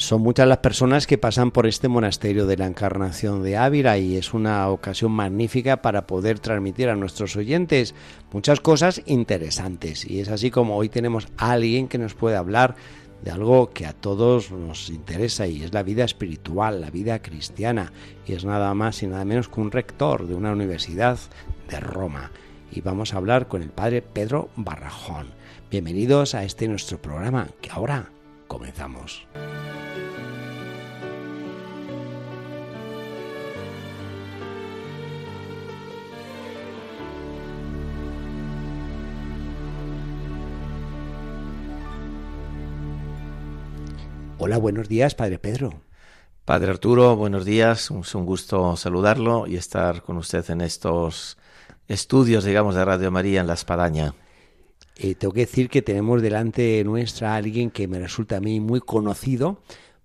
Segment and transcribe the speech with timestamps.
[0.00, 4.16] Son muchas las personas que pasan por este monasterio de la Encarnación de Ávila y
[4.16, 7.94] es una ocasión magnífica para poder transmitir a nuestros oyentes
[8.32, 10.08] muchas cosas interesantes.
[10.08, 12.76] Y es así como hoy tenemos a alguien que nos puede hablar
[13.22, 17.92] de algo que a todos nos interesa y es la vida espiritual, la vida cristiana.
[18.26, 21.18] Y es nada más y nada menos que un rector de una universidad
[21.68, 22.30] de Roma.
[22.72, 25.26] Y vamos a hablar con el padre Pedro Barrajón.
[25.70, 28.08] Bienvenidos a este nuestro programa que ahora
[28.50, 29.28] comenzamos.
[44.38, 45.82] Hola, buenos días, Padre Pedro.
[46.44, 47.92] Padre Arturo, buenos días.
[47.92, 51.38] Es un gusto saludarlo y estar con usted en estos
[51.86, 54.12] estudios, digamos, de Radio María en La Espadaña.
[55.02, 58.60] Eh, tengo que decir que tenemos delante nuestra a alguien que me resulta a mí
[58.60, 59.62] muy conocido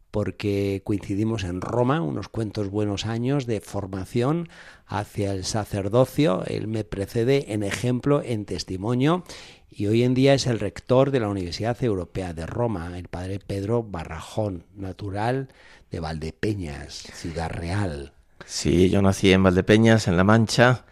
[0.09, 4.47] porque coincidimos en Roma unos cuantos buenos años de formación
[4.87, 6.45] hacia el sacerdocio.
[6.45, 9.25] Él me precede en ejemplo, en testimonio
[9.69, 13.39] y hoy en día es el rector de la Universidad Europea de Roma, el padre
[13.45, 15.49] Pedro Barrajón, natural
[15.91, 18.13] de Valdepeñas, Ciudad Real.
[18.45, 20.85] Sí, yo nací en Valdepeñas, en La Mancha.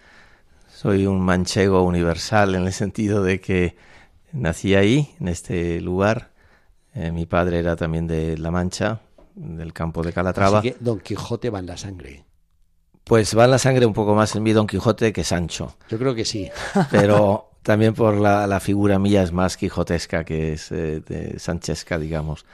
[0.73, 3.77] Soy un manchego universal en el sentido de que
[4.33, 6.31] nací ahí, en este lugar.
[6.93, 8.99] Eh, mi padre era también de La Mancha,
[9.35, 10.59] del campo de Calatrava.
[10.59, 12.25] Así que Don Quijote va en la sangre.
[13.03, 15.75] Pues va en la sangre un poco más en mi Don Quijote que Sancho.
[15.89, 16.49] Yo creo que sí.
[16.91, 21.97] Pero también por la, la, figura mía es más quijotesca que es eh, de Sanchesca,
[21.97, 22.45] digamos.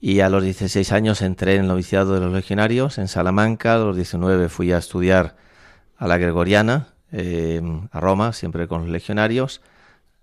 [0.00, 3.74] Y a los 16 años entré en el noviciado de los legionarios en Salamanca.
[3.74, 5.36] A los 19 fui a estudiar
[5.96, 9.60] a la Gregoriana, eh, a Roma, siempre con los legionarios.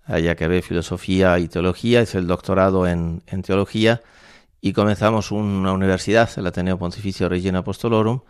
[0.06, 4.02] Allá acabé filosofía y teología, hice el doctorado en, en teología
[4.60, 8.20] y comenzamos una universidad, el Ateneo Pontificio Regina Apostolorum,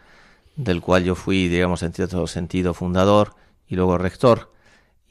[0.56, 3.34] del cual yo fui, digamos, en cierto sentido fundador
[3.69, 4.56] y luego rector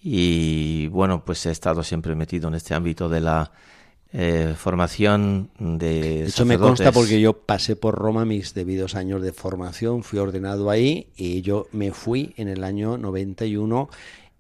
[0.08, 3.52] y bueno, pues he estado siempre metido en este ámbito de la
[4.14, 6.26] eh, formación de...
[6.26, 10.70] Eso me consta porque yo pasé por Roma mis debidos años de formación, fui ordenado
[10.70, 13.90] ahí y yo me fui en el año 91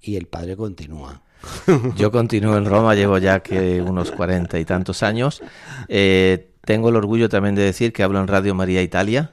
[0.04, 1.24] y el padre continúa.
[1.96, 5.42] Yo continúo en Roma, llevo ya que unos cuarenta y tantos años.
[5.88, 9.32] Eh, tengo el orgullo también de decir que hablo en Radio María Italia.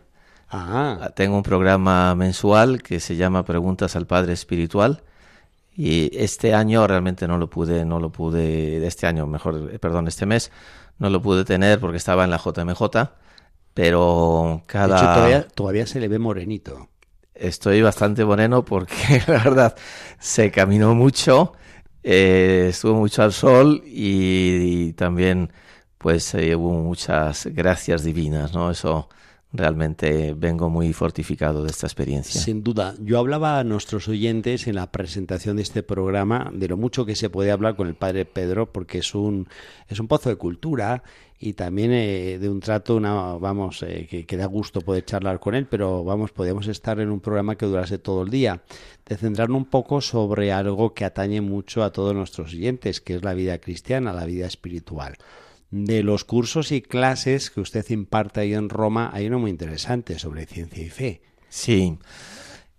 [0.51, 1.11] Ah.
[1.17, 5.03] Tengo un programa mensual que se llama Preguntas al Padre Espiritual
[5.75, 10.07] y este año realmente no lo pude, no lo pude, este año, mejor, eh, perdón,
[10.09, 10.53] este mes,
[10.99, 12.83] no lo pude tener porque estaba en la JMJ,
[13.73, 14.89] pero cada...
[14.89, 16.89] De hecho, todavía, todavía se le ve morenito.
[17.35, 19.77] Estoy bastante moreno porque la verdad
[20.19, 21.55] se caminó mucho,
[22.03, 25.53] eh, estuvo mucho al sol y, también
[25.99, 28.71] pues eh, hubo muchas gracias divinas, ¿no?
[28.71, 29.09] Eso
[29.53, 32.41] realmente vengo muy fortificado de esta experiencia.
[32.41, 32.95] Sin duda.
[33.01, 37.15] Yo hablaba a nuestros oyentes en la presentación de este programa de lo mucho que
[37.15, 39.49] se puede hablar con el padre Pedro, porque es un,
[39.89, 41.03] es un pozo de cultura
[41.39, 45.41] y también eh, de un trato, una, vamos, eh, que, que, da gusto poder charlar
[45.41, 48.63] con él, pero vamos, podíamos estar en un programa que durase todo el día,
[49.05, 53.25] de centrarnos un poco sobre algo que atañe mucho a todos nuestros oyentes, que es
[53.25, 55.17] la vida cristiana, la vida espiritual
[55.73, 60.19] de los cursos y clases que usted imparte ahí en Roma, hay uno muy interesante
[60.19, 61.23] sobre ciencia y fe.
[61.49, 61.99] Sí,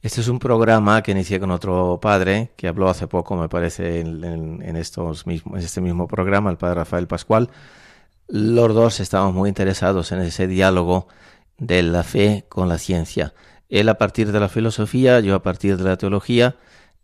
[0.04, 4.00] este es un programa que inicié con otro padre que habló hace poco, me parece,
[4.00, 7.50] en, en, en estos mismos, en este mismo programa, el padre Rafael Pascual.
[8.28, 11.08] Los dos estamos muy interesados en ese diálogo
[11.58, 13.34] de la fe con la ciencia.
[13.70, 16.58] Él a partir de la filosofía, yo a partir de la teología,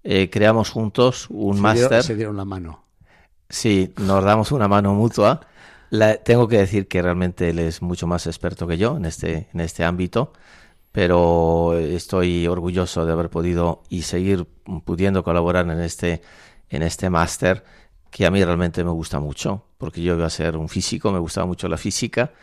[0.03, 2.03] eh, creamos juntos un máster.
[2.03, 2.83] Se dieron la mano.
[3.49, 5.41] Sí, nos damos una mano mutua.
[5.89, 9.49] La, tengo que decir que realmente él es mucho más experto que yo en este,
[9.53, 10.33] en este ámbito,
[10.91, 14.45] pero estoy orgulloso de haber podido y seguir
[14.85, 16.21] pudiendo colaborar en este,
[16.69, 17.63] en este máster
[18.11, 21.19] que a mí realmente me gusta mucho, porque yo iba a ser un físico, me
[21.19, 22.33] gustaba mucho la física,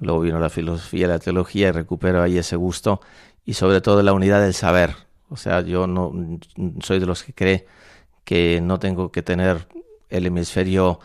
[0.00, 3.00] luego vino la filosofía la teología y recupero ahí ese gusto
[3.44, 4.94] y sobre todo la unidad del saber.
[5.28, 6.12] O sea, yo no
[6.80, 7.66] soy de los que cree
[8.24, 9.66] que no tengo que tener
[10.10, 11.00] el hemisferio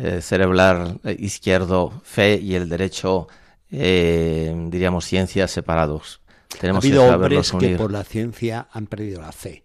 [0.00, 3.26] eh, cerebral izquierdo fe y el derecho,
[3.70, 6.20] eh, diríamos, ciencias separados.
[6.60, 9.64] Tenemos ha habido hombres que por la ciencia han perdido la fe.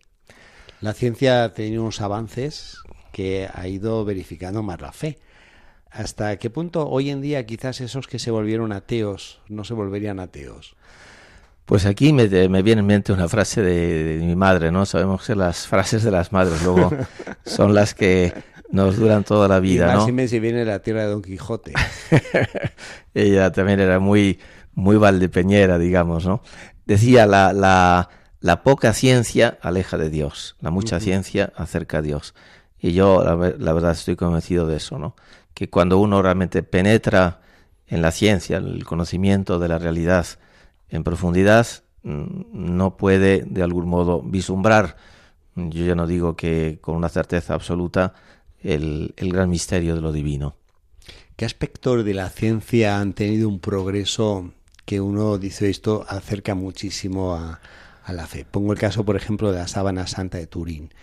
[0.81, 2.77] La ciencia ha tenido unos avances
[3.12, 5.19] que ha ido verificando más la fe.
[5.91, 10.19] ¿Hasta qué punto hoy en día quizás esos que se volvieron ateos no se volverían
[10.19, 10.75] ateos?
[11.65, 14.85] Pues aquí me, viene en mente una frase de, mi madre, ¿no?
[14.85, 16.91] Sabemos que las frases de las madres luego
[17.45, 18.33] son las que
[18.73, 21.73] nos duran toda la vida, y más si viene la tierra de Don Quijote.
[23.13, 24.39] Ella también era muy,
[24.73, 26.41] muy valdepeñera, digamos, ¿no?
[26.87, 28.09] Decía, la, la,
[28.39, 32.33] la poca ciencia aleja de Dios, la mucha ciencia acerca a Dios.
[32.79, 35.15] Y yo, la, la, verdad, estoy convencido de eso, ¿no?
[35.53, 37.41] Que cuando uno realmente penetra
[37.85, 40.25] en la ciencia, en el conocimiento de la realidad,
[40.89, 41.67] en profundidad
[42.01, 44.97] mm, no puede de algún modo vislumbrar,
[45.55, 48.15] yo ya no digo que con una certeza absoluta,
[48.63, 50.56] el, gran misterio de lo divino.
[51.36, 54.54] ¿Qué aspectos de la ciencia han tenido un progreso
[54.86, 57.60] que uno dice esto acerca muchísimo a,
[58.07, 58.45] la fe?
[58.50, 60.94] Pongo el caso, por ejemplo, de la sábana santa de Turín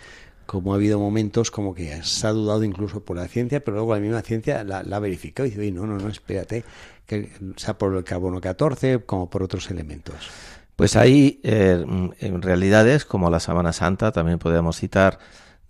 [0.47, 3.95] como ha habido momentos como que se ha dudado incluso por la ciencia, pero luego
[3.95, 6.65] la misma ciencia la, ha verificado y dice, no, no, no, espérate,
[7.07, 10.29] que sea por el carbono 14 como por otros elementos.
[10.75, 11.85] Pues hay eh,
[12.19, 15.21] en realidades como la Sabana Santa, también podemos citar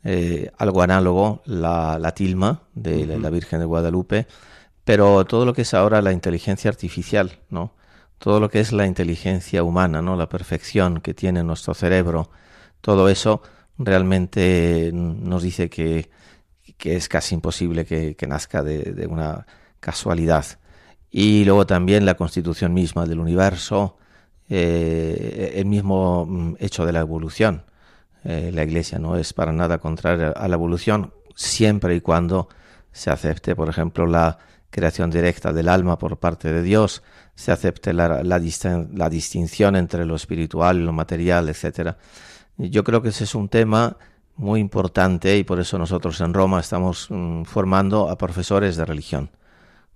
[0.02, 4.26] eh, algo análogo, la, tilma de la Virgen de Guadalupe,
[4.84, 7.74] pero todo lo que es ahora la inteligencia artificial, ¿no?
[8.18, 10.16] Todo lo que es la inteligencia humana, ¿no?
[10.16, 12.30] La perfección que tiene nuestro cerebro,
[12.80, 13.42] todo eso
[13.78, 16.10] realmente nos dice que,
[16.82, 19.46] es casi imposible que, nazca de, una
[19.80, 20.46] casualidad
[21.10, 23.98] y luego también la constitución misma del universo,
[24.48, 27.64] eh, el mismo mm, hecho de la evolución.
[28.24, 32.48] Eh, la Iglesia no es para nada contraria a la evolución, siempre y cuando
[32.92, 34.38] se acepte, por ejemplo, la
[34.70, 37.02] creación directa del alma por parte de Dios,
[37.34, 41.96] se acepte la, la, distinción entre lo espiritual y lo material, etcétera.
[42.56, 43.96] Yo creo que ese es un tema
[44.36, 49.30] muy importante y por eso nosotros en Roma estamos mm, formando a profesores de religión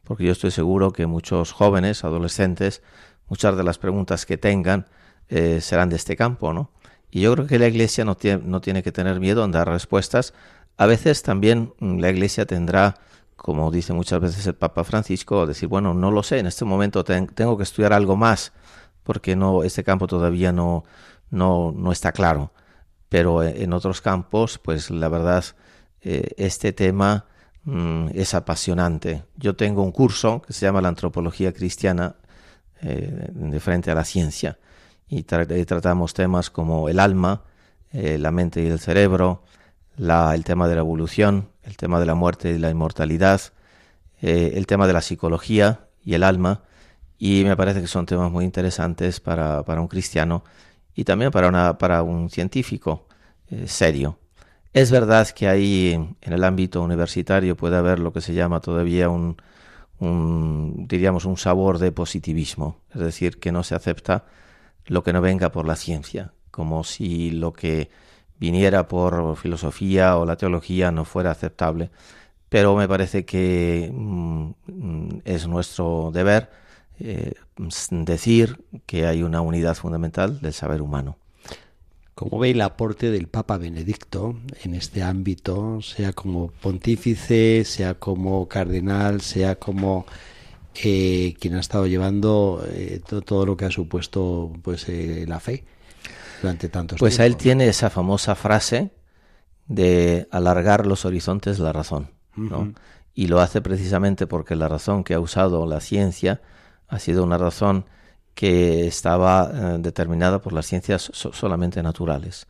[0.04, 2.82] porque yo estoy seguro que muchos jóvenes, adolescentes,
[3.28, 4.86] muchas de las preguntas que tengan
[5.28, 6.70] eh, serán de este campo, ¿no?
[7.14, 9.68] Y yo creo que la Iglesia no tiene, no tiene que tener miedo en dar
[9.68, 10.34] respuestas.
[10.76, 12.96] A veces también mm, la Iglesia tendrá,
[13.36, 17.04] como dice muchas veces el Papa Francisco, decir, bueno, no lo sé, en este momento
[17.04, 18.52] tengo que estudiar algo más,
[19.04, 20.84] porque no, este campo todavía no,
[21.30, 22.52] no, no está claro.
[23.08, 25.44] Pero eh, en otros campos, pues la verdad,
[26.02, 27.26] eh, este tema
[27.64, 29.24] Mm, es apasionante.
[29.36, 32.16] Yo tengo un curso que se llama la antropología cristiana
[32.82, 34.58] eh, de frente a la ciencia
[35.18, 37.42] y tratamos temas como el alma,
[37.92, 39.42] eh, la mente y el cerebro,
[39.96, 43.40] la, el tema de la evolución, el tema de la muerte y la inmortalidad,
[44.20, 46.62] eh, el tema de la psicología y el alma
[47.18, 50.44] y me parece que son temas muy interesantes para, para un cristiano
[50.94, 53.06] y también para, una, para un científico
[53.66, 54.18] serio.
[54.72, 59.08] Es verdad que ahí en el ámbito universitario puede haber lo que se llama todavía
[59.08, 59.36] un,
[60.00, 64.24] diríamos, un sabor de positivismo, es decir, que no se acepta
[64.86, 67.90] lo que no venga por la ciencia, como si lo que
[68.38, 71.90] viniera por filosofía o la teología no fuera aceptable.
[72.48, 74.50] Pero me parece que mm,
[75.24, 76.50] es nuestro deber
[77.00, 77.34] eh,
[77.90, 81.16] decir que hay una unidad fundamental del saber humano.
[82.14, 88.46] ¿Cómo ve el aporte del Papa Benedicto en este ámbito, sea como pontífice, sea como
[88.46, 90.06] cardenal, sea como
[90.82, 95.64] eh, quien ha estado llevando eh, todo, lo que ha supuesto pues eh, la fe
[96.42, 98.90] durante tantos pues a él tiene esa famosa frase
[99.66, 102.74] de alargar los horizontes la razón, ¿no?
[103.14, 106.42] Y lo hace precisamente porque la razón que ha usado la ciencia
[106.88, 107.86] ha sido una razón
[108.34, 112.46] que estaba eh, determinada por las ciencias solamente naturales.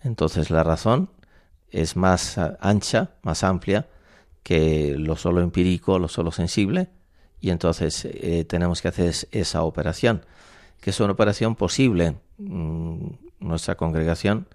[0.00, 1.10] Entonces la razón
[1.70, 3.86] es más eh, ancha, más amplia
[4.42, 6.88] que lo solo empírico, lo solo sensible,
[7.40, 10.24] y entonces eh, tenemos que hacer esa operación,
[10.80, 12.16] que es una operación posible.
[12.38, 13.08] Mm,
[13.40, 14.48] nuestra congregación,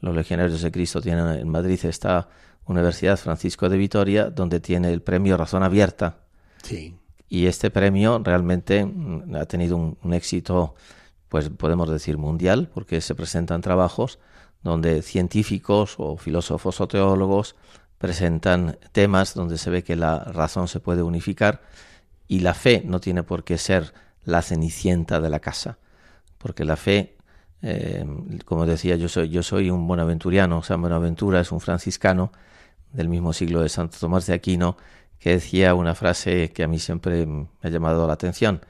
[0.00, 2.28] los legionarios de Cristo, tienen en Madrid esta
[2.66, 6.18] Universidad Francisco de Vitoria, donde tiene el premio Razón Abierta.
[6.62, 6.94] Sí
[7.28, 10.74] y este premio realmente mm, ha tenido un, éxito,
[11.28, 14.18] pues podemos decir mundial, porque se presentan trabajos
[14.62, 17.56] donde científicos o filósofos o teólogos
[17.98, 21.62] presentan temas donde se ve que la razón se puede unificar
[22.28, 25.78] y la fe no tiene por qué ser la cenicienta de la casa,
[26.38, 27.16] porque la fe,
[27.62, 28.04] eh,
[28.44, 32.32] como decía, yo soy, yo soy un buenaventuriano, San Buenaventura es un franciscano
[32.92, 34.76] del mismo siglo de Santo Tomás de Aquino,
[35.18, 38.60] que decía una frase que a mí siempre me ha llamado la atención.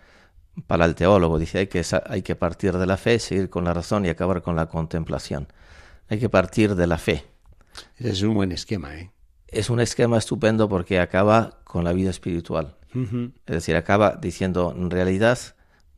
[0.67, 1.39] para el teólogo.
[1.39, 4.43] Dice hay que, hay que partir de la fe, seguir con la razón y acabar
[4.43, 5.49] con la contemplación.
[6.09, 7.25] Hay que partir de la fe.
[7.97, 9.11] Ese es un buen esquema, ¿eh?
[9.49, 12.77] Es un esquema estupendo porque acaba con la vida espiritual.
[13.47, 15.39] Es decir, acaba diciendo, en realidad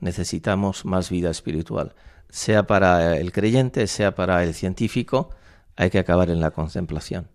[0.00, 1.94] necesitamos más vida espiritual.
[2.30, 5.30] Sea para el creyente, sea para el científico,
[5.76, 7.28] hay que acabar en la contemplación.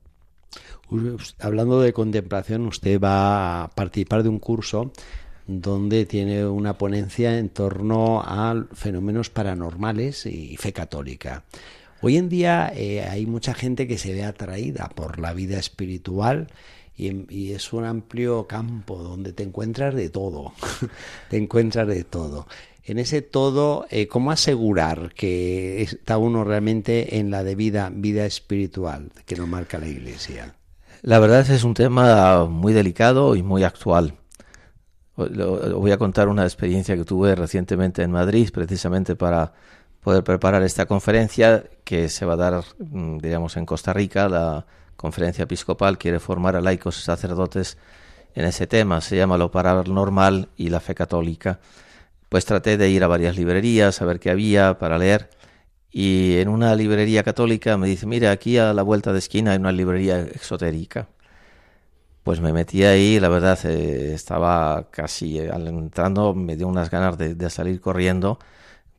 [1.40, 4.92] Hablando de contemplación, usted va a participar de un curso
[5.48, 11.44] donde tiene una ponencia en torno a fenómenos paranormales y fe católica.
[12.02, 16.48] Hoy en día eh, hay mucha gente que se ve atraída por la vida espiritual
[16.96, 20.54] y, es un amplio campo donde te encuentras de todo,
[21.30, 22.48] te encuentras de todo.
[22.86, 29.12] En ese todo, eh, ¿cómo asegurar que está uno realmente en la debida vida espiritual
[29.26, 30.56] que nos marca la Iglesia?
[31.02, 34.16] La verdad es un tema muy delicado y muy actual.
[35.16, 39.54] Voy a contar una experiencia que tuve recientemente en Madrid, precisamente para
[40.02, 44.28] poder preparar esta conferencia que se va a dar, mm, digamos, en Costa Rica.
[44.28, 44.66] La
[45.04, 47.78] conferencia episcopal quiere formar a laicos y sacerdotes
[48.36, 49.02] en ese tema.
[49.02, 51.60] Se llama lo paranormal y la fe católica.
[52.30, 55.30] Pues traté de ir a varias librerías a ver qué había para leer.
[55.92, 59.58] Y en una librería católica me dice, mira, aquí a la vuelta de esquina hay
[59.58, 61.10] una librería exotérica.
[62.24, 67.18] Pues me metí ahí, la verdad eh, estaba casi eh, entrando, me dio unas ganas
[67.18, 68.40] de, salir corriendo,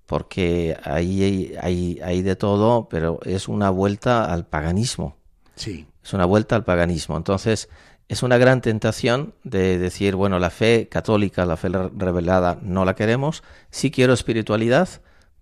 [0.05, 5.17] porque ahí hay, hay, de todo, pero es una vuelta al paganismo.
[5.57, 5.87] Sí.
[6.05, 7.17] Es una vuelta al paganismo.
[7.17, 7.69] Entonces,
[8.09, 12.95] es una gran tentación de decir, bueno, la fe católica, la fe revelada, no la
[12.95, 13.43] queremos.
[13.71, 14.89] Sí quiero espiritualidad,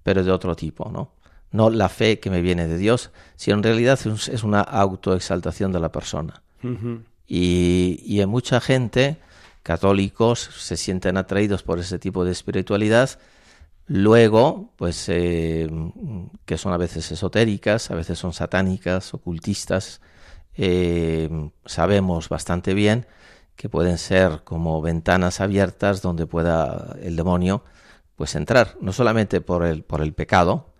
[0.03, 1.13] pero de otro tipo, ¿no?
[1.51, 5.81] No la fe que me viene de Dios, sino en realidad es una autoexaltación de
[5.81, 6.43] la persona.
[7.27, 9.19] Y, y en mucha gente,
[9.63, 13.19] católicos, se sienten atraídos por ese tipo de espiritualidad.
[13.87, 15.69] Luego, pues, eh,
[16.47, 20.01] que son a veces esotéricas, a veces son satánicas, ocultistas,
[20.57, 23.07] eh, sabemos bastante bien
[23.57, 27.65] que pueden ser como ventanas abiertas donde pueda el demonio
[28.17, 30.73] pues entrar, no solamente por el, por el pecado,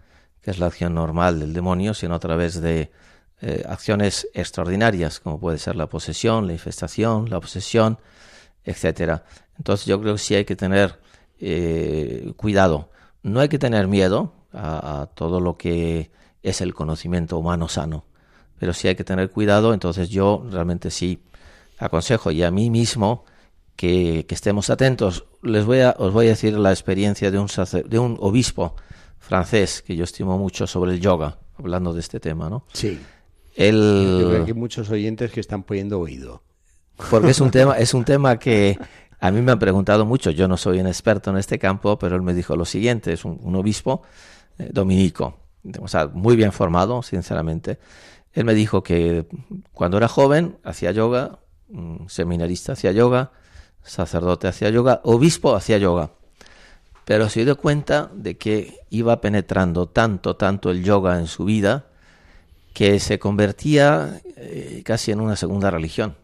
[0.43, 2.93] que es la acción normal del demonio, sino a través de
[3.41, 7.99] eh, acciones extraordinarias, como puede ser la posesión, la infestación, la obsesión,
[8.65, 9.25] etcétera.
[9.59, 11.01] Entonces yo creo que sí hay que tener
[11.41, 12.91] eh, cuidado.
[13.23, 16.11] No hay que tener miedo a, todo lo que
[16.43, 18.05] es el conocimiento humano sano,
[18.63, 19.75] pero sí hay que tener cuidado.
[19.75, 21.19] Entonces yo realmente sí
[21.79, 23.25] aconsejo y a mí mismo
[23.75, 25.25] que, estemos atentos.
[25.43, 27.49] Les voy a, os voy a decir la experiencia de un,
[27.87, 28.77] de un obispo
[29.19, 32.65] francés que yo estimo mucho sobre el yoga, hablando de este tema, ¿no?
[32.73, 33.01] Sí.
[33.57, 36.45] Yo creo que hay muchos oyentes que están poniendo oído.
[37.11, 38.79] Porque es un tema, es un tema que
[39.19, 40.31] a mí me han preguntado mucho.
[40.31, 43.25] Yo no soy un experto en este campo, pero él me dijo lo siguiente: es
[43.25, 44.03] un, obispo
[44.57, 45.41] eh, dominico,
[45.81, 47.81] o sea, muy bien formado, sinceramente.
[48.33, 49.27] Él me dijo que
[49.73, 51.39] cuando era joven hacía yoga,
[52.09, 53.33] seminarista hacía yoga,
[53.83, 56.11] sacerdote hacía yoga, obispo hacía yoga.
[57.05, 61.87] Pero se dio cuenta de que iba penetrando tanto, tanto el yoga en su vida,
[62.73, 66.17] que se convertía eh, casi en una segunda religión.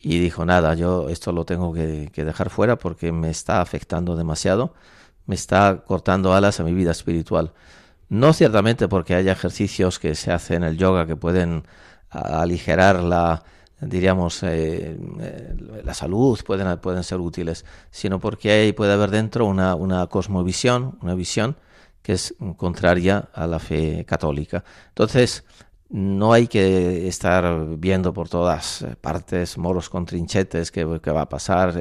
[0.00, 4.74] Y dijo, nada, yo esto lo tengo que, dejar fuera porque me está afectando demasiado,
[5.26, 7.52] me está cortando alas a mi vida espiritual.
[8.08, 11.64] No ciertamente porque haya ejercicios que se hacen en el yoga que pueden
[12.10, 13.42] aligerar la,
[13.80, 19.46] diríamos, eh, eh, la salud, pueden, pueden ser útiles, sino porque ahí puede haber dentro
[19.46, 21.56] una, una cosmovisión, una visión
[22.02, 24.64] que es contraria a la fe católica.
[24.88, 25.44] Entonces,
[25.90, 31.74] no hay que estar viendo por todas partes moros con trinchetes que, va a pasar.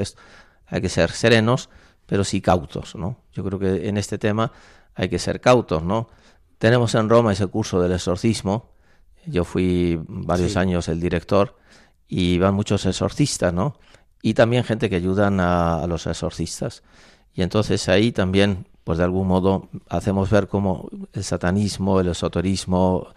[0.68, 1.70] hay que ser serenos,
[2.06, 3.18] pero sí cautos, ¿no?
[3.34, 4.52] Yo creo que en este tema
[4.98, 6.10] hay que ser cautos, ¿no?
[6.58, 8.72] Tenemos en Roma ese curso del exorcismo.
[9.26, 11.56] Yo fui varios años el director
[12.08, 13.80] y van muchos exorcistas, ¿no?
[14.22, 16.84] Y también gente que ayudan a, a los exorcistas.
[17.34, 23.10] Y entonces ahí también pues de algún modo hacemos ver cómo el satanismo, el esoterismo,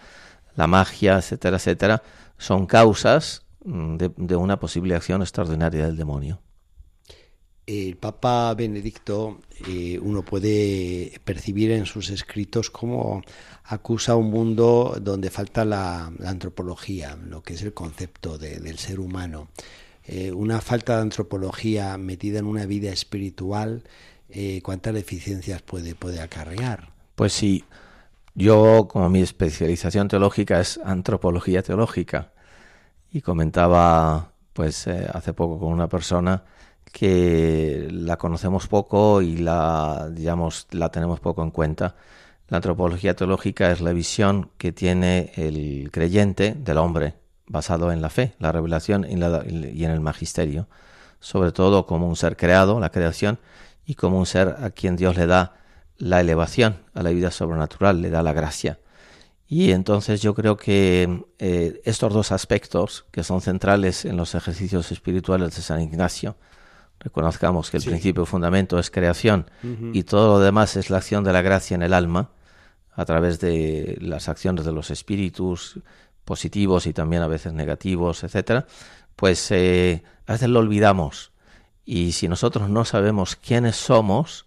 [0.56, 2.02] la magia, etcétera, etcétera,
[2.38, 6.40] son causas mm, de, una posible acción extraordinaria del demonio.
[7.70, 13.22] El Papa Benedicto, eh, uno puede percibir en sus escritos cómo
[13.62, 19.50] acusa un mundo donde falta la, antropología, lo que es el concepto del ser humano.
[20.04, 23.84] Eh, una falta de antropología metida en una vida espiritual
[24.30, 26.88] eh, cuántas deficiencias puede, puede acarrear.
[27.14, 27.62] Pues sí,
[28.34, 32.32] yo como mi especialización teológica es antropología teológica
[33.12, 36.42] y comentaba pues hace poco con una persona
[36.92, 41.94] que la conocemos poco y la, digamos, la tenemos poco en cuenta.
[42.48, 47.14] La antropología teológica es la visión que tiene el creyente del hombre,
[47.46, 50.68] basado en la fe, la revelación y, en el magisterio,
[51.20, 53.38] sobre todo como un ser creado, la creación,
[53.84, 55.56] y como un ser a quien Dios le da
[55.98, 58.78] la elevación a la vida sobrenatural, le da la gracia.
[59.48, 64.92] Y entonces yo creo que eh, estos dos aspectos que son centrales en los ejercicios
[64.92, 66.36] espirituales de San Ignacio,
[67.00, 69.50] reconozcamos que el principio fundamento es creación
[69.92, 72.30] y todo lo demás es la acción de la gracia en el alma,
[72.94, 75.80] a través de las acciones de los espíritus
[76.24, 78.66] positivos y también a veces negativos, etcétera,
[79.16, 81.32] pues eh, a veces lo olvidamos.
[81.84, 84.46] Y si nosotros no sabemos quiénes somos,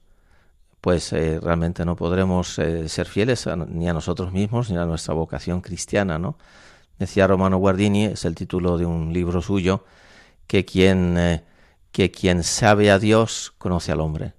[0.81, 5.13] pues eh, realmente no podremos eh, ser fieles ni a nosotros mismos ni a nuestra
[5.13, 6.38] vocación cristiana, ¿no?
[7.00, 9.83] Decía Romano Guardini, es el título de un libro suyo,
[10.45, 11.41] que quien,
[11.94, 14.34] que quien sabe a Dios conoce al hombre.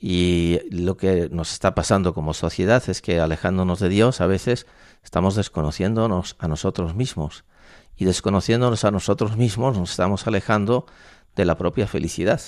[0.00, 4.66] Y lo que nos está pasando como sociedad es que alejándonos de Dios a veces
[5.04, 7.44] estamos desconociéndonos a nosotros mismos.
[7.96, 10.86] Y desconociéndonos a nosotros mismos nos estamos alejando
[11.36, 12.40] de la propia felicidad.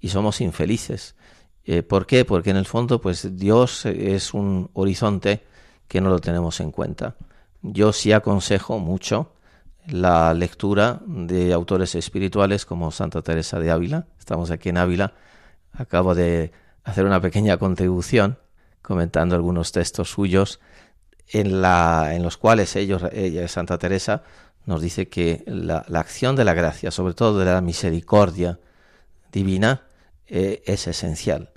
[0.00, 1.14] Y somos infelices.
[1.64, 2.24] Eh, ¿Por qué?
[2.24, 5.46] Porque en el fondo, pues Dios es un horizonte
[5.86, 7.14] que no lo tenemos en cuenta.
[7.62, 9.32] Yo sí aconsejo mucho
[9.86, 14.06] la lectura de autores espirituales como Santa Teresa de Ávila.
[14.18, 15.14] Estamos aquí en Ávila.
[15.72, 16.52] Acabo de
[16.84, 18.38] hacer una pequeña contribución
[18.82, 20.60] comentando algunos textos suyos
[21.28, 24.22] en, la, en los cuales ellos, ella, Santa Teresa,
[24.66, 28.58] nos dice que la, la acción de la gracia, sobre todo de la misericordia
[29.32, 29.82] divina,
[30.26, 31.50] eh, es esencial.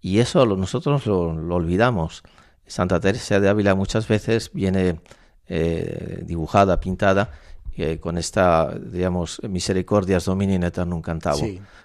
[0.00, 2.22] Y eso nosotros lo, olvidamos.
[2.66, 5.00] Santa Teresa de Ávila muchas veces viene
[5.46, 7.30] eh, dibujada, pintada,
[7.76, 11.42] eh, con esta, digamos, misericordias domini in eternum cantavo.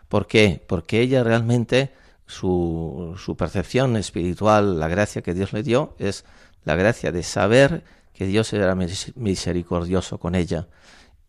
[0.08, 0.64] ¿Por qué?
[0.66, 1.92] Porque ella realmente,
[2.26, 6.26] su, su percepción espiritual, la gracia que Dios le dio, es
[6.64, 8.76] la gracia de saber que Dios era
[9.16, 10.68] misericordioso con ella.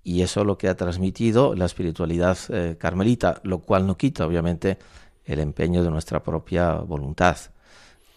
[0.04, 2.36] Y eso es lo que ha transmitido la espiritualidad
[2.78, 4.78] carmelita, lo cual no quita, obviamente,
[5.24, 7.36] el empeño de nuestra propia voluntad.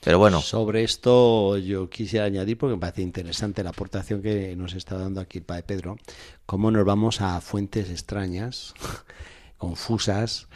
[0.05, 0.39] Pero bueno.
[0.39, 5.19] Sobre esto yo quisiera añadir, porque me parece interesante la aportación que nos está dando
[5.19, 5.97] aquí el Padre Pedro,
[6.45, 8.75] cómo nos vamos a fuentes extrañas,
[9.57, 10.47] confusas,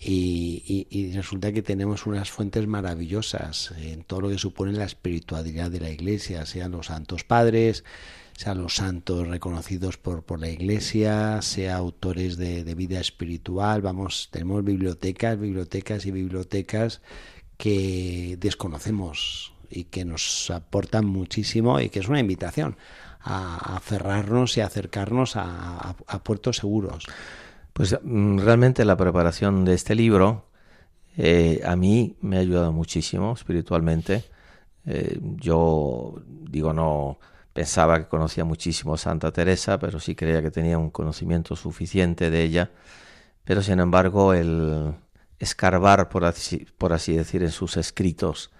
[0.00, 5.80] y, resulta que tenemos unas fuentes maravillosas en todo lo que supone la espiritualidad de
[5.80, 7.84] la Iglesia, sean los santos padres,
[8.36, 13.82] sean los santos reconocidos por, por la Iglesia, sea autores de, vida espiritual.
[13.82, 17.00] Vamos, tenemos bibliotecas, bibliotecas y bibliotecas
[17.56, 22.76] que desconocemos y que nos aportan muchísimo y que es una invitación
[23.20, 27.06] a aferrarnos y acercarnos a, puertos seguros.
[27.72, 30.46] Pues mm, realmente la preparación de este libro
[31.16, 34.24] eh, a mí me ha ayudado muchísimo espiritualmente.
[34.86, 37.18] Eh, yo digo, no,
[37.56, 42.28] Pensaba que conocía muchísimo a Santa Teresa, pero sí creía que tenía un conocimiento suficiente
[42.28, 42.70] de ella.
[43.44, 44.92] Pero sin embargo, el
[45.38, 48.50] escarbar, por así, por así decir, en sus escritos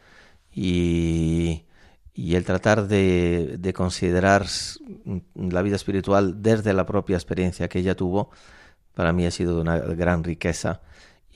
[0.53, 1.65] y,
[2.15, 4.47] y el tratar de, de, considerar
[5.35, 8.31] la vida espiritual desde la propia experiencia que ella tuvo,
[8.95, 10.81] para mí ha sido de una gran riqueza.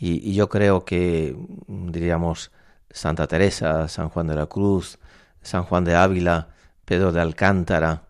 [0.00, 1.36] Y, yo creo que,
[1.68, 2.50] diríamos,
[2.90, 4.98] Santa Teresa, San Juan de la Cruz,
[5.42, 6.48] San Juan de Ávila,
[6.86, 8.04] Pedro de Alcántara,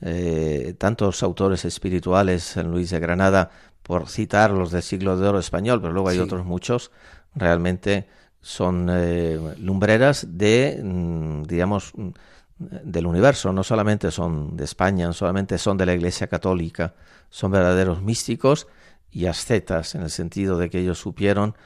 [0.00, 3.50] eh, tantos autores espirituales, San Luis de Granada,
[3.82, 6.90] por citar los del siglo de oro español, pero luego hay otros muchos,
[7.34, 8.08] realmente
[8.40, 12.10] son eh, lumbreras de, mm, digamos, mm,
[12.58, 16.94] del universo, no solamente son de España, no solamente son de la Iglesia Católica,
[17.30, 18.68] son verdaderos místicos
[19.10, 21.56] y ascetas, en el sentido de que ellos supieron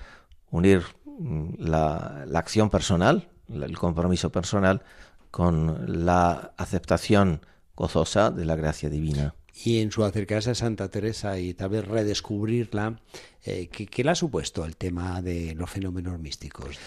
[0.50, 4.82] unir mm, la, la acción personal, el compromiso personal,
[5.30, 7.40] con la aceptación
[7.74, 9.34] gozosa de la gracia divina.
[9.64, 13.00] Y en su acercarse a Santa Teresa y tal vez redescubrirla,
[13.44, 16.78] eh, ¿qué, le ha supuesto el tema de los fenómenos místicos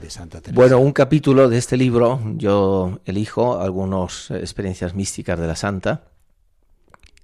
[0.00, 0.54] de, Santa Teresa?
[0.60, 6.04] Bueno, un capítulo de este libro yo elijo algunas experiencias místicas de la Santa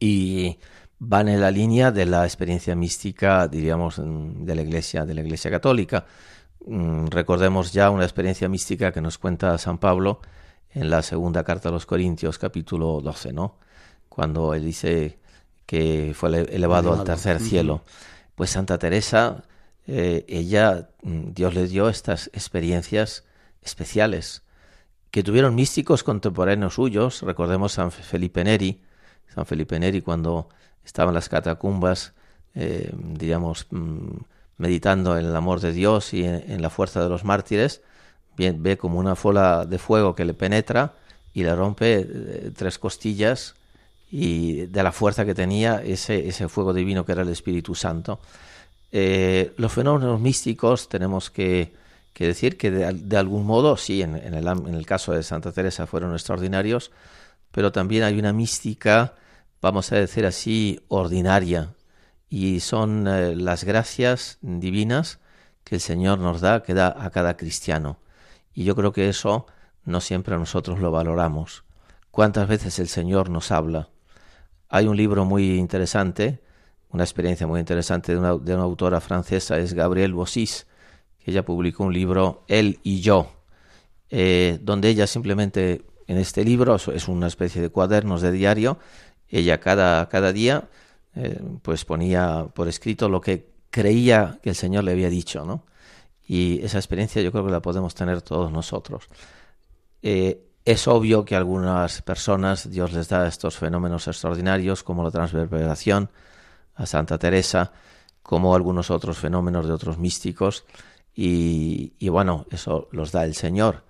[0.00, 0.59] y
[0.98, 5.50] van en la línea de la experiencia mística, diríamos, de la Iglesia, de la Iglesia
[5.50, 6.06] Católica.
[6.66, 10.20] Mm, recordemos ya una experiencia mística que nos cuenta San Pablo
[10.70, 13.59] en la segunda carta a los Corintios, capítulo 12, ¿no?
[14.16, 15.18] Cuando él dice
[15.66, 17.83] que fue elevado al tercer cielo.
[18.35, 19.44] Pues Santa Teresa,
[19.87, 23.24] eh, ella, mm, Dios le dio estas experiencias
[23.61, 24.42] especiales
[25.11, 27.20] que tuvieron místicos contemporáneos suyos.
[27.20, 28.81] Recordemos San Felipe Neri,
[29.35, 30.48] San Felipe Neri cuando
[30.83, 32.14] estaba en las catacumbas,
[32.55, 34.16] eh, digamos, mm,
[34.57, 37.83] meditando en el amor de Dios y en, la fuerza de los mártires,
[38.38, 40.94] ve como una fola de fuego que le penetra
[41.35, 43.57] y le rompe eh, tres costillas
[44.18, 48.18] y de la fuerza que tenía ese, ese fuego divino que era el Espíritu Santo.
[48.90, 51.74] Eh, los fenómenos místicos tenemos que,
[52.18, 56.14] decir que de, algún modo, sí, en, el, en el caso de Santa Teresa fueron
[56.14, 56.92] extraordinarios,
[57.52, 59.16] pero también hay una mística,
[59.61, 61.74] vamos a decir así, ordinaria,
[62.31, 65.18] y son eh, las gracias divinas
[65.62, 67.98] que el Señor nos da, que da a cada cristiano.
[68.55, 69.46] Y yo creo que eso
[69.85, 71.64] no siempre nosotros lo valoramos.
[72.11, 73.90] ¿Cuántas veces el Señor nos habla?
[74.68, 76.40] Hay un libro muy interesante,
[76.90, 80.66] una experiencia muy interesante de una, de una autora francesa, es Gabrielle Bossis,
[81.18, 83.33] que ella publicó un libro, Él y yo,
[84.11, 88.79] eh, donde ella simplemente, en este libro, es una especie de cuadernos de diario,
[89.29, 90.68] ella cada, cada día
[91.16, 95.64] eh, pues ponía por escrito lo que creía que el Señor le había dicho, ¿no?
[96.29, 99.09] Y esa experiencia yo creo que la podemos tener todos nosotros.
[100.02, 105.12] Eh, es obvio que a algunas personas Dios les da estos fenómenos extraordinarios como la
[105.12, 106.11] transverberación,
[106.74, 107.72] a Santa Teresa,
[108.20, 110.64] como algunos otros fenómenos de otros místicos,
[111.14, 113.85] y, bueno, eso los da el Señor.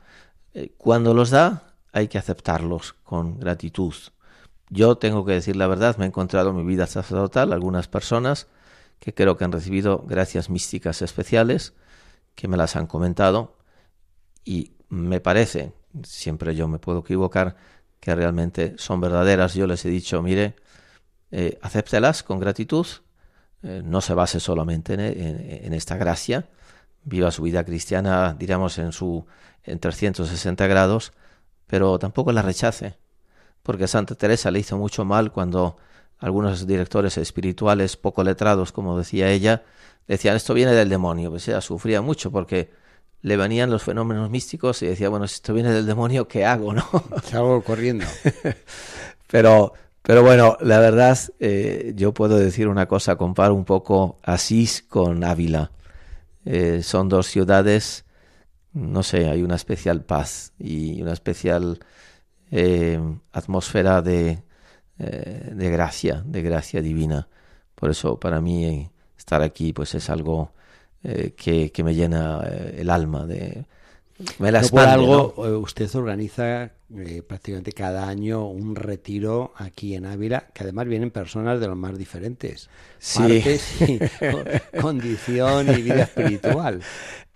[0.52, 3.94] Eh, cuando los da, hay que aceptarlos con gratitud.
[4.68, 8.48] Yo tengo que decir la verdad, me he encontrado en mi vida sacerdotal algunas personas
[9.00, 11.72] que creo que han recibido gracias místicas especiales,
[12.34, 13.56] que me las han comentado,
[14.44, 15.72] y me parece
[16.04, 17.56] siempre yo me puedo equivocar,
[18.00, 19.54] que realmente son verdaderas.
[19.54, 20.56] Yo les he dicho, mire,
[21.30, 22.86] eh, acéptelas con gratitud,
[23.62, 26.48] eh, no se base solamente en, esta gracia,
[27.04, 29.26] viva su vida cristiana, diríamos, en su
[29.64, 31.12] en 360 grados,
[31.66, 32.96] pero tampoco la rechace,
[33.62, 35.76] porque Santa Teresa le hizo mucho mal cuando
[36.18, 39.64] algunos directores espirituales poco letrados, como decía ella,
[40.06, 42.70] decían esto viene del demonio, pues ella sufría mucho porque
[43.22, 46.72] le venían los fenómenos místicos y decía, bueno, si esto viene del demonio, ¿qué hago?
[46.72, 46.86] ¿no?
[47.24, 48.04] Salgo corriendo.
[49.26, 54.84] pero, pero bueno, la verdad, eh, yo puedo decir una cosa, comparo un poco Asís
[54.86, 55.72] con Ávila.
[56.44, 58.04] Eh, son dos ciudades,
[58.72, 61.80] no sé, hay una especial paz y una especial
[62.52, 63.00] eh,
[63.32, 64.44] atmósfera de,
[64.98, 67.28] de gracia, de gracia divina.
[67.74, 70.52] Por eso para mí estar aquí pues es algo
[71.08, 73.26] eh, que, me llena eh, el alma.
[73.26, 73.64] De,
[74.40, 76.72] me la por algo, eh, usted organiza
[77.28, 81.96] prácticamente cada año un retiro aquí en Ávila, que además vienen personas de los más
[81.96, 82.68] diferentes.
[82.98, 83.44] Sí.
[84.80, 86.80] condición y vida espiritual.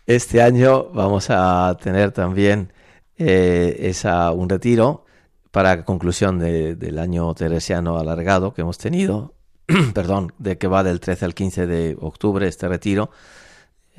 [0.05, 2.73] Este año vamos a tener también
[3.17, 5.05] esa, un retiro
[5.53, 9.35] para conclusión del año teresiano alargado que hemos tenido,
[9.95, 13.11] perdón, de que va del 13 al 15 de octubre este retiro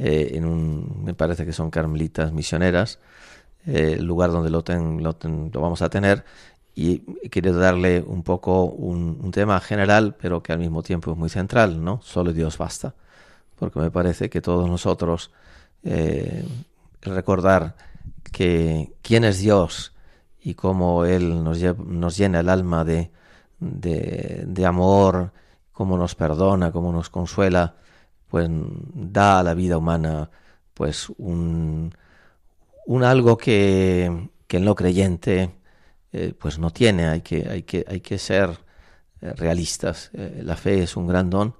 [0.03, 2.97] eh, en un, me parece que son carmelitas misioneras,
[3.67, 4.63] eh, el lugar donde lo,
[5.61, 6.25] vamos a tener.
[6.73, 11.29] Y quiero darle un poco un, tema general, pero que al mismo tiempo es muy
[11.29, 12.01] central, ¿no?
[12.01, 12.95] Solo Dios basta.
[13.59, 15.31] Porque me parece que todos nosotros
[15.83, 16.45] eh,
[17.01, 17.75] recordar
[18.31, 19.93] que quién es Dios
[20.41, 23.11] y cómo Él nos, llena el alma de,
[23.59, 25.31] de amor,
[25.71, 27.75] cómo nos perdona, cómo nos consuela,
[28.31, 30.31] pues da a la vida humana
[30.73, 31.93] pues un,
[32.87, 35.53] un algo que, que en lo creyente
[36.13, 38.57] eh, pues no tiene, hay que, hay que, hay que ser
[39.19, 40.11] eh, realistas.
[40.13, 41.55] Eh, la fe es un gran don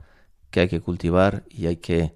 [0.50, 2.14] que hay que cultivar y hay que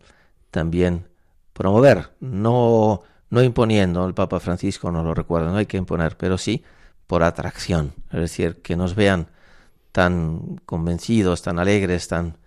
[0.51, 1.09] también
[1.53, 6.37] promover, no, no imponiendo, el Papa Francisco nos lo recuerda, no hay que imponer, pero
[6.37, 6.63] sí
[7.07, 9.27] por atracción, es decir, que nos vean
[9.91, 12.37] tan convencidos, tan alegres, tan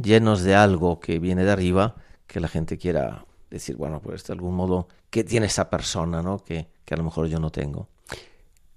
[0.00, 4.32] llenos de algo que viene de arriba, que la gente quiera decir, bueno, pues de
[4.32, 6.42] algún modo, ¿qué tiene esa persona, no?
[6.42, 7.88] Que, que a lo mejor yo no tengo.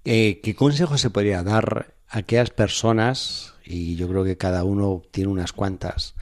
[0.04, 5.02] Eh, ¿Qué consejo se podría dar a aquellas personas, y yo creo que cada uno
[5.10, 6.14] tiene unas cuantas,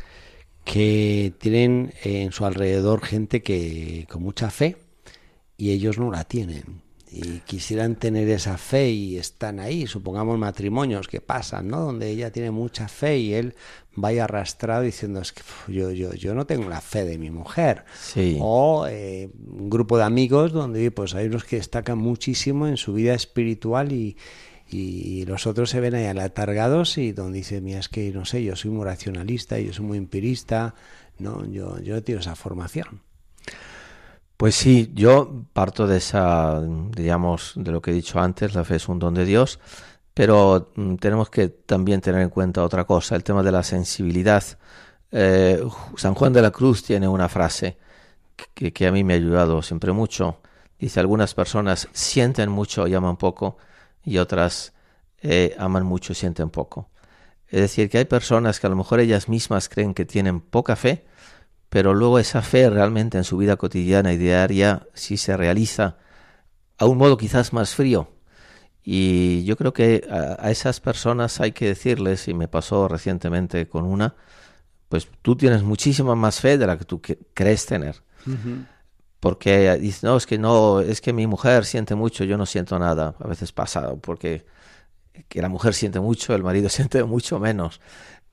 [0.64, 4.78] que tienen en su alrededor gente que con mucha fe
[5.58, 6.83] y ellos no la tienen?
[7.14, 11.80] Y quisieran tener esa fe y están ahí, supongamos matrimonios que pasan, ¿no?
[11.80, 13.54] Donde ella tiene mucha fe y él
[13.94, 17.84] vaya arrastrado diciendo es que yo, yo, yo no tengo la fe de mi mujer.
[17.96, 18.36] Sí.
[18.40, 22.94] O eh, un grupo de amigos donde pues hay unos que destacan muchísimo en su
[22.94, 24.16] vida espiritual y,
[24.68, 28.42] y los otros se ven ahí alatargados y donde dice, mira, es que no sé,
[28.42, 30.74] yo soy muy racionalista, yo soy muy empirista,
[31.18, 33.02] no, yo, yo tengo esa formación.
[34.36, 38.76] Pues sí, yo parto de esa, digamos, de lo que he dicho antes, la fe
[38.76, 39.60] es un don de Dios,
[40.12, 44.42] pero mm, tenemos que también tener en cuenta otra cosa, el tema de la sensibilidad.
[45.12, 45.62] Eh,
[45.96, 47.78] San Juan de la Cruz tiene una frase
[48.54, 50.40] que, a mí me ha ayudado siempre mucho.
[50.78, 53.56] Dice, algunas personas sienten mucho y aman poco,
[54.04, 54.72] y otras
[55.22, 56.90] eh, aman mucho y sienten poco.
[57.48, 60.76] Es decir, que hay personas que a lo mejor ellas mismas creen que tienen poca
[60.76, 61.04] fe,
[61.74, 65.96] pero luego esa fe realmente en su vida cotidiana y diaria sí se realiza
[66.78, 68.12] a un modo quizás más frío.
[68.84, 73.86] Y yo creo que a, esas personas hay que decirles, y me pasó recientemente con
[73.86, 74.14] una,
[74.88, 77.02] pues tú tienes muchísima más fe de la que tú
[77.34, 78.04] crees tener.
[79.18, 82.78] Porque dice, no, es que no, es que mi mujer siente mucho, yo no siento
[82.78, 83.16] nada.
[83.18, 84.46] A veces pasa, porque
[85.28, 87.80] que la mujer siente mucho, el marido siente mucho menos.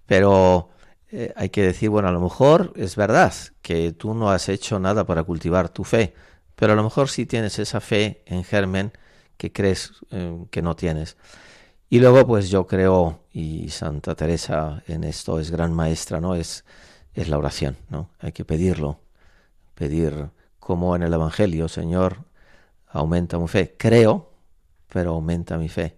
[0.06, 0.70] Pero
[1.12, 4.80] eh, hay que decir, bueno, a lo mejor es verdad que tú no has hecho
[4.80, 6.14] nada para cultivar tu fe,
[6.56, 8.92] pero a lo mejor sí tienes esa fe en germen
[9.38, 11.18] que crees eh, que no tienes.
[11.90, 16.36] Y luego, pues yo creo, y Santa Teresa en esto es gran maestra, ¿no?
[16.36, 16.64] Es,
[17.14, 18.10] es la oración, ¿no?
[18.20, 19.00] Hay que pedirlo,
[19.76, 22.26] pedir como en el Evangelio, Señor,
[22.88, 23.76] aumenta mi fe.
[23.78, 24.32] Creo,
[24.88, 25.98] pero aumenta mi fe.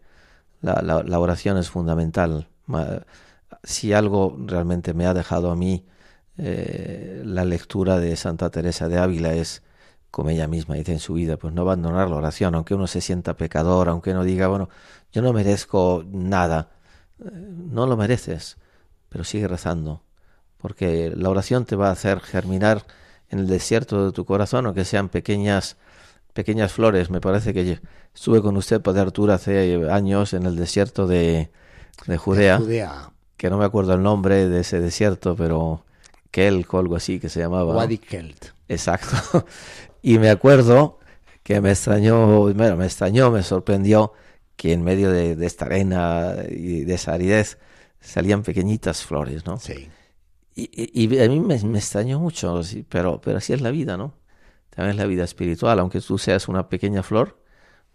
[0.62, 2.48] La, oración es fundamental.
[3.64, 5.86] Si algo realmente me ha dejado a mí
[6.38, 9.64] eh, la lectura de Santa Teresa de Ávila es
[10.12, 13.02] como ella misma dice en su vida, pues no abandonar la oración, aunque uno se
[13.02, 14.70] sienta pecador, aunque uno diga, bueno,
[15.12, 16.70] yo no merezco nada,
[17.20, 18.58] eh, no lo mereces,
[19.10, 20.04] pero sigue rezando,
[20.60, 22.86] porque la oración te va a hacer germinar
[23.30, 25.78] en el desierto de tu corazón, aunque sean pequeñas
[26.34, 27.10] pequeñas flores.
[27.10, 27.80] Me parece que
[28.14, 31.52] estuve con usted, Padre Arturo, hace años en el desierto de,
[32.06, 32.60] de Judea,
[33.44, 35.84] que no me acuerdo el nombre de ese desierto, pero
[36.32, 37.76] Kelk o algo así que se llamaba.
[37.76, 38.54] Wadi Kelt.
[38.70, 39.46] Exacto.
[40.02, 41.00] Y me acuerdo
[41.44, 44.14] que me extrañó, bueno, me extrañó, me sorprendió
[44.56, 47.58] que en medio de, esta arena y de esa aridez
[48.00, 49.60] salían pequeñitas flores, ¿no?
[49.60, 49.90] Sí.
[50.56, 54.14] Y, a mí me, extrañó mucho, pero, pero así es la vida, ¿no?
[54.70, 57.42] También es la vida espiritual, aunque tú seas una pequeña flor,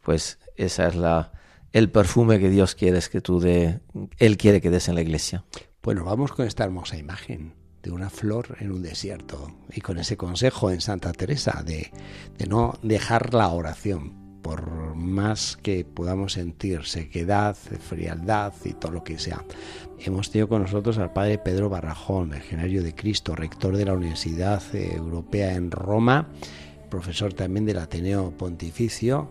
[0.03, 1.33] pues esa es la
[1.73, 3.81] el perfume que Dios quiere que tú de,
[4.19, 5.45] él quiere que des en la iglesia.
[5.83, 10.17] Bueno, vamos con esta hermosa imagen de una flor en un desierto y con ese
[10.17, 11.93] consejo en Santa Teresa de,
[12.37, 19.05] de no dejar la oración por más que podamos sentir sequedad, frialdad y todo lo
[19.05, 19.45] que sea.
[19.99, 24.63] Hemos tenido con nosotros al padre Pedro Barrajón, legionario de Cristo, rector de la Universidad
[24.75, 26.29] Europea en Roma,
[26.89, 29.31] profesor también del Ateneo Pontificio,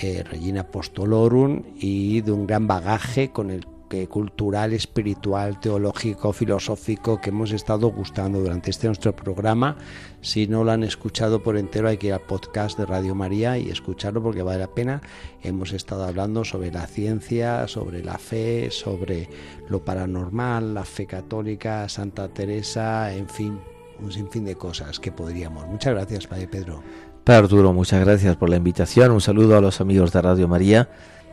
[0.00, 3.66] eh, Regina Apostolorum y de un gran bagaje con el
[4.08, 9.76] cultural, espiritual, teológico, filosófico que hemos estado gustando durante este nuestro programa.
[10.20, 13.58] Si no lo han escuchado por entero, hay que ir al podcast de Radio María
[13.58, 15.00] y escucharlo porque vale la pena.
[15.42, 19.28] Hemos estado hablando sobre la ciencia, sobre la fe, sobre
[19.68, 23.60] lo paranormal, la fe católica, Santa Teresa, en fin,
[24.00, 25.66] un sinfín de cosas que podríamos.
[25.68, 26.82] Muchas gracias, Padre Pedro.
[27.26, 29.10] Padre Arturo, muchas gracias por la invitación.
[29.10, 30.88] Un saludo a los amigos de Radio María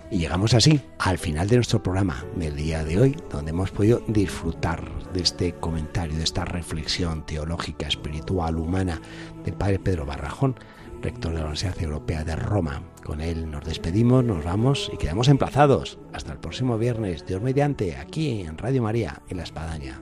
[0.10, 4.02] y llegamos así al final de nuestro programa del día de hoy, donde hemos podido
[4.08, 9.00] disfrutar de este comentario, de esta reflexión teológica, espiritual, humana
[9.46, 10.56] del Padre Pedro Barrajón,
[11.04, 12.82] rector de la Universidad Europea de Roma.
[13.04, 16.00] Con él nos despedimos, nos vamos y quedamos emplazados.
[16.12, 20.02] Hasta el próximo viernes, Dios mediante, aquí en Radio María, en La Espadaña.